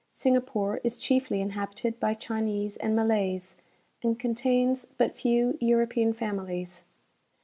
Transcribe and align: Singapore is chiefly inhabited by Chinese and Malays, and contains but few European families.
Singapore 0.09 0.81
is 0.83 0.97
chiefly 0.97 1.41
inhabited 1.41 1.99
by 1.99 2.15
Chinese 2.15 2.75
and 2.75 2.95
Malays, 2.95 3.61
and 4.01 4.17
contains 4.19 4.83
but 4.83 5.15
few 5.15 5.59
European 5.61 6.11
families. 6.11 6.85